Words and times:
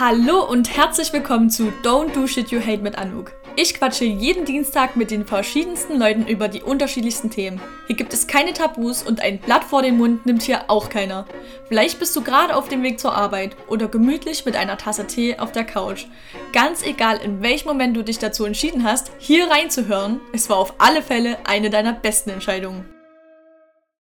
Hallo 0.00 0.48
und 0.48 0.74
herzlich 0.74 1.12
willkommen 1.12 1.50
zu 1.50 1.74
Don't 1.82 2.14
Do 2.14 2.26
Shit 2.26 2.50
You 2.50 2.58
Hate 2.58 2.80
mit 2.80 2.96
Anouk. 2.96 3.32
Ich 3.54 3.74
quatsche 3.74 4.06
jeden 4.06 4.46
Dienstag 4.46 4.96
mit 4.96 5.10
den 5.10 5.26
verschiedensten 5.26 5.98
Leuten 5.98 6.26
über 6.26 6.48
die 6.48 6.62
unterschiedlichsten 6.62 7.28
Themen. 7.28 7.60
Hier 7.86 7.96
gibt 7.96 8.14
es 8.14 8.26
keine 8.26 8.54
Tabus 8.54 9.02
und 9.02 9.20
ein 9.20 9.38
Blatt 9.40 9.62
vor 9.62 9.82
den 9.82 9.98
Mund 9.98 10.24
nimmt 10.24 10.40
hier 10.40 10.70
auch 10.70 10.88
keiner. 10.88 11.26
Vielleicht 11.68 11.98
bist 11.98 12.16
du 12.16 12.22
gerade 12.22 12.56
auf 12.56 12.66
dem 12.66 12.82
Weg 12.82 12.98
zur 12.98 13.14
Arbeit 13.14 13.54
oder 13.68 13.88
gemütlich 13.88 14.46
mit 14.46 14.56
einer 14.56 14.78
Tasse 14.78 15.06
Tee 15.06 15.38
auf 15.38 15.52
der 15.52 15.64
Couch. 15.64 16.06
Ganz 16.54 16.82
egal, 16.82 17.18
in 17.18 17.42
welchem 17.42 17.68
Moment 17.68 17.94
du 17.94 18.02
dich 18.02 18.18
dazu 18.18 18.46
entschieden 18.46 18.84
hast, 18.84 19.12
hier 19.18 19.50
reinzuhören, 19.50 20.18
es 20.32 20.48
war 20.48 20.56
auf 20.56 20.72
alle 20.78 21.02
Fälle 21.02 21.36
eine 21.44 21.68
deiner 21.68 21.92
besten 21.92 22.30
Entscheidungen. 22.30 22.86